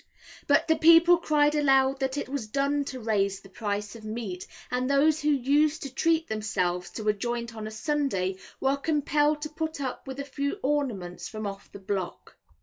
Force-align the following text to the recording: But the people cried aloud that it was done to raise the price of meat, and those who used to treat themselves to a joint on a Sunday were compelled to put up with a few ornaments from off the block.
But 0.47 0.67
the 0.67 0.77
people 0.77 1.17
cried 1.19 1.53
aloud 1.53 1.99
that 1.99 2.17
it 2.17 2.27
was 2.27 2.47
done 2.47 2.85
to 2.85 2.99
raise 2.99 3.39
the 3.41 3.49
price 3.49 3.95
of 3.95 4.03
meat, 4.03 4.47
and 4.71 4.89
those 4.89 5.21
who 5.21 5.29
used 5.29 5.83
to 5.83 5.93
treat 5.93 6.27
themselves 6.27 6.89
to 6.93 7.07
a 7.09 7.13
joint 7.13 7.55
on 7.55 7.67
a 7.67 7.69
Sunday 7.69 8.37
were 8.59 8.77
compelled 8.77 9.43
to 9.43 9.49
put 9.49 9.79
up 9.79 10.07
with 10.07 10.19
a 10.19 10.25
few 10.25 10.57
ornaments 10.63 11.27
from 11.27 11.45
off 11.45 11.71
the 11.71 11.77
block. 11.77 12.35